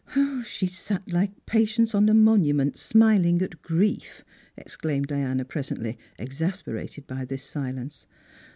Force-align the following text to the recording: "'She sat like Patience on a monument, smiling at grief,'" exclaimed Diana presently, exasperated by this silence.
"'She 0.47 0.65
sat 0.65 1.07
like 1.11 1.45
Patience 1.45 1.93
on 1.93 2.09
a 2.09 2.15
monument, 2.15 2.75
smiling 2.75 3.39
at 3.43 3.61
grief,'" 3.61 4.25
exclaimed 4.57 5.05
Diana 5.05 5.45
presently, 5.45 5.95
exasperated 6.17 7.05
by 7.05 7.23
this 7.23 7.43
silence. 7.43 8.07